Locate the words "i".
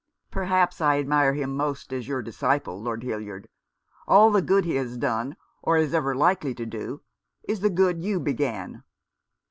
0.81-0.97